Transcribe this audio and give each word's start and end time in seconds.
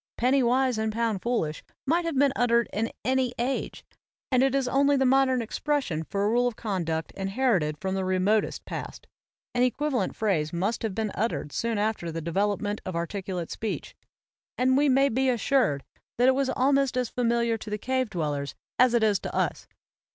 "Penny 0.17 0.41
wise 0.41 0.79
and 0.79 0.91
pound 0.91 1.21
foolish" 1.21 1.63
might 1.85 2.05
have 2.05 2.17
been 2.17 2.33
uttered 2.35 2.67
in 2.73 2.91
any 3.05 3.35
age; 3.37 3.85
and 4.31 4.41
it 4.41 4.55
is 4.55 4.67
only 4.67 4.97
the 4.97 5.05
modern 5.05 5.43
expression 5.43 6.03
for 6.05 6.23
a 6.25 6.29
rule 6.29 6.47
of 6.47 6.55
conduct 6.55 7.11
inherited 7.11 7.77
from 7.77 7.93
the 7.93 8.03
remotest 8.03 8.65
past. 8.65 9.05
An 9.53 9.61
equivalent 9.61 10.15
phrase 10.15 10.51
must 10.51 10.81
have 10.81 10.95
been 10.95 11.11
uttered 11.13 11.51
soon 11.51 11.77
after 11.77 12.11
the 12.11 12.19
development 12.19 12.81
of 12.83 12.95
articulate 12.95 13.51
speech; 13.51 13.95
and 14.57 14.75
we 14.75 14.89
may 14.89 15.07
be 15.07 15.29
assured 15.29 15.83
that 16.17 16.27
it 16.27 16.33
was 16.33 16.49
al 16.57 16.75
;is 16.79 16.91
familiar 17.09 17.55
to 17.59 17.69
the 17.69 17.77
cave 17.77 18.09
dwellers 18.09 18.55
as 18.79 18.95
it 18.95 19.03
is 19.03 19.19
to 19.19 19.35
us. 19.35 19.67